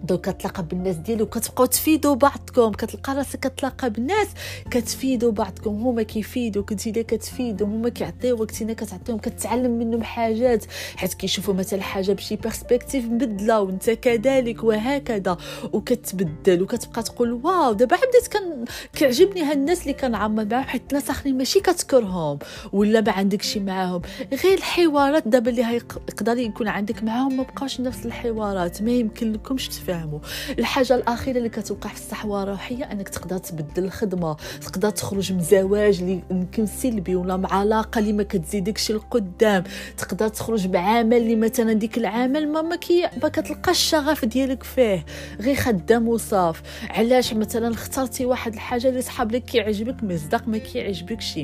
donc 0.05 0.21
كتلاقى 0.21 0.63
بالناس 0.63 0.97
ديالو 0.97 1.27
كتبقاو 1.27 1.67
تفيدوا 1.67 2.15
بعضكم 2.15 2.73
كتلقى 2.73 3.15
راسك 3.15 3.41
كتلاقى 3.41 3.91
بالناس 3.91 4.29
كتفيدوا 4.71 5.33
بعضكم. 5.33 5.71
هما 5.71 6.03
كيفيدوا 6.03 6.63
كنتي 6.63 6.91
اللي 6.91 7.03
كتفيدوا 7.03 7.67
هما 7.67 7.89
كيعطيوك 7.89 8.39
كنتي 8.41 8.75
كتعطيهم 8.75 9.19
كتعلم 9.19 9.71
منهم 9.79 10.03
حاجات. 10.03 10.65
حيت 10.97 11.15
كيشوفوا 11.15 11.55
مثلا 11.55 11.83
حاجة 11.83 12.13
بشي 12.13 12.37
perspective 12.37 13.05
مبدلة 13.05 13.61
وانت 13.61 13.91
كذلك 13.91 14.65
وهكذا 14.65 15.37
وكتبدل 15.73 16.63
وكتبقى 16.63 17.03
تقول 17.03 17.33
wow 17.33 17.73
دابا 17.73 17.97
بديت 17.97 18.27
كان 18.27 18.65
كيعجبني 18.93 19.43
هاد 19.43 19.57
الناس 19.57 19.83
اللي 19.83 19.93
كنعمر 19.93 20.45
معاهم 20.45 20.65
حيت 20.65 20.83
الناس 20.91 21.11
اخرين 21.11 21.39
ماشي 21.39 21.61
كتكرههم 21.61 22.39
ولا 22.73 23.01
ما 23.01 23.13
عندك 23.13 23.43
شي 23.43 23.61
معاهم. 23.61 24.03
غير 24.45 24.59
الحوارات 24.59 25.29
دابا 25.29 25.51
اللي 25.51 25.81
يقدر 26.09 26.39
يكون 26.39 26.69
عندك 26.69 27.03
معاهم 27.03 27.37
ما 27.37 27.43
بقاش 27.43 27.81
نفس 27.81 28.07
الحوارات. 28.07 28.83
ما 28.83 28.91
يمكن 28.91 29.33
لكمش 29.33 29.69
تفهم 29.69 29.90
يفهموا 29.91 30.19
الحاجة 30.59 30.95
الأخيرة 30.95 31.39
اللي 31.39 31.49
كتوقع 31.49 31.91
في 31.91 31.97
الصحوه 31.97 32.43
الروحيه 32.43 32.85
أنك 32.85 33.09
تقدر 33.09 33.39
تبدل 33.39 33.85
الخدمة 33.85 34.37
تقدر 34.61 34.91
تخرج 34.91 35.33
من 35.33 35.41
زواج 35.41 36.01
اللي 36.01 36.23
يمكن 36.31 36.67
سلبي 36.67 37.17
ولا 37.17 37.37
مع 37.37 37.53
علاقة 37.55 37.99
اللي 37.99 38.13
ما 38.13 38.23
كتزيدكش 38.23 38.91
القدام 38.91 39.65
تقدر 39.97 40.29
تخرج 40.29 40.67
بعمل 40.67 41.17
اللي 41.17 41.37
مثلا 41.37 41.73
ديك 41.73 41.99
العمل 41.99 42.49
ما 42.49 42.63
ما, 42.63 42.77
كي 42.77 43.09
ما 43.23 43.31
الشغف 43.69 44.25
ديالك 44.25 44.63
فيه. 44.63 45.05
غير 45.41 45.55
خدام 45.55 46.09
وصاف. 46.09 46.63
علاش 46.91 47.35
مثلا 47.35 47.75
اخترتي 47.75 48.27
واحد 48.27 48.55
الحاجة 48.55 48.89
اللي 48.89 49.03
صحاب 49.03 49.33
لك 49.33 49.45
كيعجبك 49.45 50.05
مصداق 50.05 50.49
ما 50.49 50.59
كيعجبكش. 50.59 51.39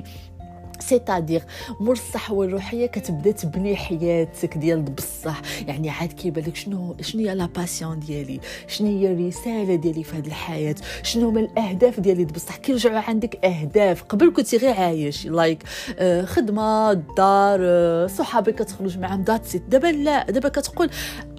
c'est-à-dire 0.81 1.43
مور 1.80 1.92
الصحوه 1.92 2.47
الروحيه 2.47 2.87
كتبدا 2.87 3.30
تبني 3.30 3.76
حياتك 3.76 4.59
ديال 4.59 4.83
بصح. 4.83 5.42
يعني 5.66 5.90
عاد 5.90 6.12
كيبان 6.12 6.45
لك 6.45 6.56
شنو 6.56 6.97
شنو 7.00 7.28
هي 7.28 7.35
la 7.35 7.47
passion 7.47 8.00
ديالي؟ 8.00 8.40
شنو 8.68 8.88
هي 8.88 9.12
الرسالة 9.12 9.75
ديالي 9.75 10.04
في 10.04 10.16
هذه 10.16 10.26
الحياة؟ 10.26 10.75
شنو 11.02 11.28
هما 11.28 11.40
الأهداف 11.40 12.00
ديالي 12.00 12.25
بصح؟ 12.25 12.56
كيرجعوا 12.56 12.99
عندك 12.99 13.45
أهداف. 13.45 14.02
قبل 14.02 14.33
كنتي 14.33 14.56
غير 14.56 14.75
عايش 14.75 15.26
like 15.26 15.62
آه 15.99 16.25
خدمة 16.25 16.92
دار 16.92 17.59
آه 17.62 18.06
صحابك 18.06 18.54
كتخرج 18.54 18.99
معاهم 18.99 19.23
ذاتس 19.23 19.56
دابا 19.56 19.87
لا 19.87 20.30
دابا 20.30 20.49
كتقول 20.49 20.90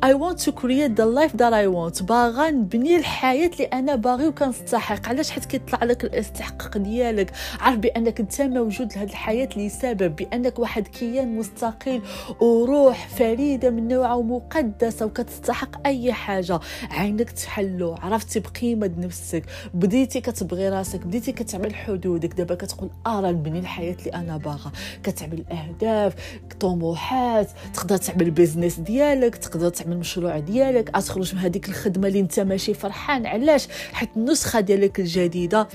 I 0.06 0.10
want 0.10 0.38
to 0.46 0.52
create 0.52 0.94
the 1.02 1.08
life 1.20 1.34
that 1.42 1.54
I 1.54 1.66
want. 1.76 2.04
باغا 2.04 2.52
نبني 2.52 2.96
الحياة 2.96 3.50
اللي 3.54 3.64
أنا 3.64 3.96
باغي 3.96 4.28
وكنستحق. 4.28 5.10
علاش؟ 5.10 5.30
حيت 5.32 5.46
كيطلع 5.46 5.84
لك 5.84 6.04
الاستحقاق 6.04 6.78
ديالك. 6.78 7.32
عارف 7.60 7.78
بأنك 7.78 8.20
أنت 8.20 8.42
موجود 8.42 8.96
لهذه 8.96 9.10
الحياة 9.28 9.50
لسبب 9.58 10.16
بأنك 10.16 10.60
واحد 10.60 10.88
كيان 10.88 11.38
مستقل 11.38 12.02
وروح 12.42 13.08
فريدة 13.08 13.70
من 13.70 13.88
نوعها 13.88 14.14
ومقدسة 14.14 15.06
وكتستحق 15.06 15.88
أي 15.88 16.14
حاجة. 16.14 16.60
عينك 16.92 17.32
تحلو 17.32 17.96
عرفتي 18.02 18.40
بقيمة 18.40 18.92
نفسك. 18.98 19.44
بديتي 19.74 20.22
كتبغي 20.22 20.70
راسك 20.70 21.06
بديتي 21.06 21.32
كتعمل 21.32 21.76
حدودك. 21.76 22.34
دابا 22.34 22.56
كتقول 22.56 22.90
ارى 23.08 23.32
نبني 23.32 23.60
الحياة 23.60 23.96
اللي 24.00 24.14
أنا 24.14 24.38
باغا. 24.38 24.72
كتعمل 25.04 25.44
أهداف 25.52 26.40
طموحات 26.60 27.50
تقدر 27.74 27.98
تعمل 27.98 28.32
بيزنس 28.32 28.80
ديالك 28.80 29.36
تقدر 29.36 29.70
تعمل 29.70 29.94
المشروع 29.94 30.40
ديالك. 30.40 30.90
تخرج 30.90 31.36
من 31.36 31.42
هذيك 31.42 31.70
الخدمة 31.70 32.08
اللي 32.08 32.20
أنت 32.20 32.40
ماشي 32.40 32.74
فرحان 32.74 33.26
علاش؟ 33.26 33.68
حيت 33.94 34.10
النسخة 34.18 34.60
ديالك 34.60 35.00
الجديدة 35.00 35.68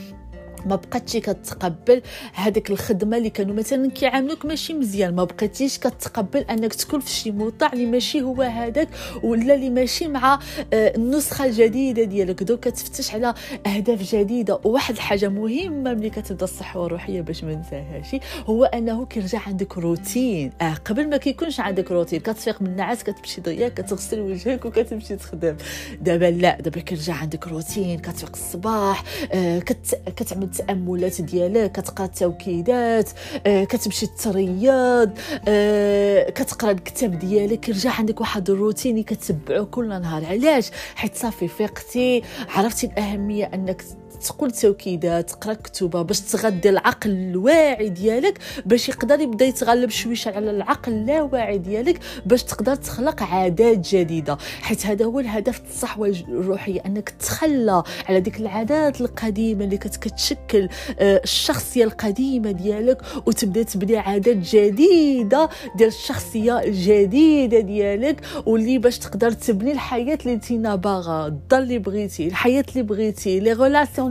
ما 0.66 0.76
بقاتش 0.76 1.16
كتقبل 1.16 2.02
هذيك 2.34 2.70
الخدمة 2.70 3.16
اللي 3.16 3.30
كانوا 3.30 3.54
مثلا 3.54 3.90
كيعاملوك 3.90 4.44
ماشي 4.44 4.74
مزيان. 4.74 5.14
ما 5.14 5.24
بقيتيش 5.24 5.78
كتقبل 5.78 6.40
أنك 6.40 6.74
تكون 6.74 7.00
في 7.00 7.10
شي 7.10 7.30
موطع 7.30 7.72
اللي 7.72 7.86
ماشي 7.86 8.22
هو 8.22 8.42
هذاك 8.42 8.88
ولا 9.22 9.54
اللي 9.54 9.70
ماشي 9.70 10.08
مع 10.08 10.38
آه، 10.72 10.96
النسخة 10.96 11.44
الجديدة 11.46 12.04
ديالك. 12.04 12.42
دوك 12.42 12.60
كتفتش 12.60 13.14
على 13.14 13.34
أهداف 13.66 14.14
جديدة. 14.14 14.60
وواحد 14.64 14.94
الحاجة 14.94 15.28
مهمة 15.28 15.94
ملي 15.94 16.10
كتبدا 16.10 16.44
الصحة 16.44 16.86
الروحيه 16.86 17.20
باش 17.20 17.44
ما 17.44 17.54
ننساهاش 17.54 18.16
هو 18.46 18.64
أنه 18.64 19.06
كيرجع 19.06 19.40
عندك 19.46 19.78
روتين. 19.78 20.52
آه 20.60 20.74
قبل 20.74 21.08
ما 21.08 21.16
كيكونش 21.16 21.60
عندك 21.60 21.90
روتين 21.92 22.20
كتفيق 22.20 22.62
من 22.62 22.68
النعاس 22.68 23.04
كتمشي 23.04 23.40
ضياك 23.40 23.74
كتغسل 23.74 24.20
وجهك 24.20 24.64
وكتمشي 24.64 25.16
تخدم. 25.16 25.56
دابا 26.00 26.24
لا 26.24 26.60
دابا 26.60 26.80
كيرجع 26.80 27.14
عندك 27.14 27.48
روتين 27.48 27.98
كتفيق 27.98 28.30
الصباح 28.34 29.04
آه 29.32 29.58
كت... 29.58 30.00
كتعمل 30.16 30.50
التأملات 30.60 31.20
ديالك 31.20 31.72
كتقرأ 31.72 32.06
التوكيدات 32.06 33.10
آه، 33.46 33.64
كتمشي 33.64 34.06
ترياض 34.06 35.10
آه، 35.48 36.30
كتقرأ 36.30 36.70
الكتاب 36.70 37.18
ديالك 37.18 37.60
كيرجع 37.60 37.90
عندك 37.90 38.20
واحد 38.20 38.50
الروتين 38.50 39.02
كتبعو 39.02 39.66
كل 39.66 39.88
نهار. 39.88 40.24
علاش؟ 40.26 40.70
حيت 40.94 41.16
صافي 41.16 41.48
فيقتي 41.48 42.22
عرفتي 42.48 42.86
الأهمية 42.86 43.50
أنك 43.54 43.84
تقول 44.22 44.50
توكيدات 44.50 45.30
تقرا 45.30 45.54
كتبة 45.54 46.02
باش 46.02 46.20
تغذي 46.20 46.68
العقل 46.68 47.10
الواعي 47.10 47.88
ديالك 47.88 48.38
باش 48.66 48.88
يقدر 48.88 49.20
يبدا 49.20 49.44
يتغلب 49.44 49.90
شويش 49.90 50.28
على 50.28 50.50
العقل 50.50 50.92
اللاواعي 50.92 51.58
ديالك 51.58 51.98
باش 52.26 52.42
تقدر 52.42 52.74
تخلق 52.74 53.22
عادات 53.22 53.94
جديدة. 53.94 54.38
حيت 54.62 54.86
هذا 54.86 55.04
هو 55.04 55.20
الهدف 55.20 55.60
الصحوه 55.70 56.08
الروحيه 56.28 56.80
أنك 56.86 57.08
تخلى 57.08 57.82
على 58.08 58.20
ديك 58.20 58.40
العادات 58.40 59.00
القديمة 59.00 59.64
اللي 59.64 59.76
كتشكل 59.76 60.68
آه، 60.98 61.20
الشخصية 61.24 61.84
القديمة 61.84 62.50
ديالك 62.50 63.02
وتبدا 63.26 63.62
تبني 63.62 63.96
عادات 63.96 64.36
جديدة 64.36 65.48
ديال 65.76 65.88
الشخصية 65.88 66.58
الجديدة 66.58 67.60
ديالك 67.60 68.20
واللي 68.46 68.78
باش 68.78 68.98
تقدر 68.98 69.30
تبني 69.30 69.72
الحياة 69.72 70.18
اللي 70.22 70.32
انت 70.32 70.52
باغا 70.52 71.26
الدار 71.26 71.62
اللي 71.62 71.78
بغيتي 71.78 72.26
الحياة 72.26 72.64
اللي 72.68 72.82
بغيتي 72.82 73.40
لي 73.40 73.52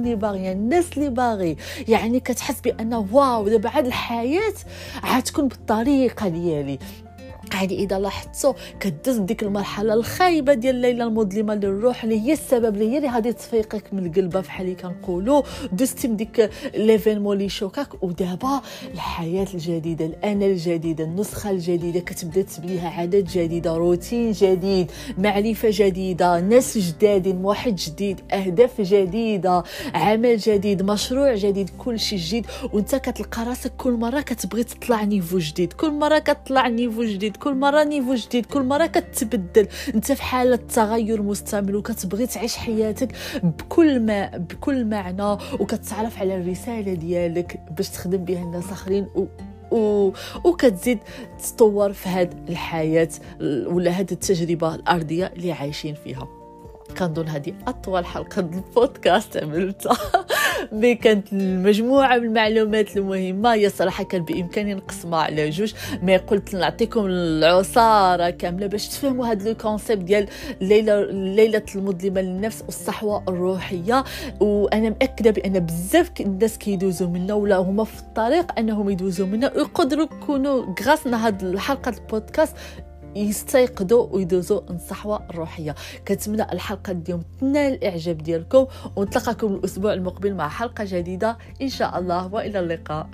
اللي 0.04 0.16
باغية 0.16 0.52
الناس 0.52 0.98
اللي 0.98 1.10
باغي. 1.10 1.58
يعني 1.88 2.20
كتحس 2.20 2.60
بأن 2.62 2.94
واو 2.94 3.48
دابا 3.48 3.70
عاد 3.70 3.86
الحياة 3.86 4.54
غتكون 5.06 5.48
بالطريقة 5.48 6.28
ديالي. 6.28 6.80
هذه 7.54 7.84
إذا 7.84 8.00
لاحظتوا 8.00 8.54
كدز 8.80 9.18
ديك 9.18 9.44
المرحلة 9.44 9.94
الخايبة 9.94 10.54
ديال 10.54 10.76
الليلة 10.76 11.04
المظلمة 11.04 11.56
للروح 11.56 12.04
اللي 12.04 12.22
هي 12.22 12.34
السبب 12.34 12.76
اللي 12.76 12.92
هي 12.92 12.98
اللي 12.98 13.10
غادي 13.10 13.34
تفيقك 13.34 13.94
من 13.94 14.06
القلبة 14.06 14.40
بحال 14.40 14.66
اللي 14.66 14.76
كنقولوا 14.76 15.42
دزتي 15.72 16.08
من 16.08 16.16
ديك 16.16 16.50
l'événement 16.76 17.38
اللي 17.38 17.50
شوكاك 17.50 18.04
ودابا 18.04 18.62
الحياة 18.94 19.48
الجديدة 19.54 20.06
الأنا 20.06 20.46
الجديدة 20.46 21.04
النسخة 21.04 21.50
الجديدة 21.52 22.00
كتبدا 22.00 22.42
تبنيها 22.42 22.90
عادات 22.90 23.24
جديدة 23.24 23.78
روتين 23.78 24.32
جديد 24.32 24.92
معرفة 25.18 25.70
جديدة 25.72 26.40
ناس 26.40 26.78
جدادين 26.78 27.46
واحد 27.46 27.76
جديد 27.76 28.22
أهداف 28.32 28.82
جديدة 28.82 29.64
عمل 29.94 30.38
جديد 30.38 30.84
مشروع 30.84 31.36
جديد 31.36 31.70
كل 31.78 32.00
شيء 32.00 32.20
جديد. 32.20 32.46
وانت 32.74 32.96
كتلقى 32.96 33.44
راسك 33.46 33.72
كل 33.78 33.92
مرة 33.92 34.22
كتبغي 34.22 34.64
تطلع 34.64 35.04
niveau 35.04 35.38
جديد 35.38 35.74
كل 35.74 35.92
مرة 35.92 36.20
كتطلع 36.20 36.68
niveau 36.68 37.04
جديد. 37.04 37.38
كل 37.44 37.56
مرة 37.56 37.84
niveau 37.84 38.14
جديد 38.14 38.46
كل 38.46 38.64
مرة 38.64 38.86
كتبدل. 38.86 39.68
انت 39.96 40.12
في 40.12 40.24
حالة 40.24 40.56
تغير 40.56 41.22
مستمر 41.22 41.76
وكتبغي 41.76 42.28
تعيش 42.28 42.56
حياتك 42.56 43.16
بكل 43.44 44.00
ما 44.00 44.38
بكل 44.38 44.86
معنى 44.86 45.38
وكتعرف 45.60 46.20
على 46.20 46.36
الرسالة 46.36 46.94
ديالك 46.94 47.60
باش 47.72 47.90
تخدم 47.90 48.26
بها 48.26 48.44
الناس 48.44 48.72
آخرين 48.72 49.08
و 49.16 49.26
و... 49.72 50.12
وكتزيد 50.44 51.00
تطور 51.40 51.94
في 51.94 52.10
هذه 52.10 52.36
الحياة 52.50 53.10
ولا 53.42 53.92
هذه 53.92 54.12
التجربة 54.12 54.76
الأرضية 54.76 55.26
اللي 55.26 55.52
عايشين 55.52 55.96
فيها. 55.96 56.28
كنظن 56.98 57.28
هذه 57.28 57.54
أطول 57.68 58.06
حلقة 58.06 58.40
البودكاست 58.40 59.38
عملتها. 59.38 59.98
mais 60.72 60.96
كانت 60.96 61.34
المجموعة 61.34 62.18
من 62.18 62.26
المعلومات 62.26 62.98
المهمة. 62.98 63.54
هي 63.54 63.70
صراحة 63.70 64.04
كان 64.04 64.24
بإمكاني 64.24 64.74
نقسمها 64.74 65.20
على 65.20 65.50
جوج 65.50 65.74
mais 66.02 66.18
قلت 66.18 66.56
نعطيكم 66.56 67.06
العصارة 67.06 68.30
كاملة 68.30 68.68
باش 68.68 68.88
تفهموا 68.88 69.28
هذا 69.28 69.54
concept 69.54 70.04
ديال 70.04 70.28
الليلة 70.62 71.02
ليلة 71.12 71.64
المظلمة 71.76 72.22
للنفس 72.22 72.62
والصحوة 72.62 73.24
الروحية. 73.28 74.04
وأنا 74.40 74.90
مأكدة 74.90 75.32
بأن 75.32 75.60
بزاف 75.60 76.12
الناس 76.20 76.58
كيدوزوا 76.58 77.08
منها 77.08 77.36
ولا 77.36 77.58
هما 77.58 77.84
في 77.84 78.00
الطريق 78.00 78.60
أنهم 78.60 78.90
يدوزوا 78.90 79.28
منها 79.28 79.52
ويقدروا 79.56 80.04
يكونوا 80.04 80.66
غراسنا 80.84 81.28
هذه 81.28 81.42
الحلقة 81.42 81.90
البودكاست 81.90 82.56
يستيقظوا 83.16 84.08
ويدوزوا 84.16 84.62
الصحوه 84.70 85.30
الروحيه 85.30 85.76
كنتمنى 86.08 86.52
الحلقة 86.52 86.92
اليوم 86.92 87.24
تنال 87.40 87.74
الإعجاب 87.74 88.18
ديالكم 88.18 88.66
ونتلقاكم 88.96 89.54
الأسبوع 89.56 89.94
المقبل 89.94 90.34
مع 90.34 90.50
حلقة 90.50 90.84
جديدة. 90.88 91.38
إن 91.62 91.70
شاء 91.70 92.00
الله 92.00 92.34
وإلى 92.34 92.60
اللقاء. 92.60 93.08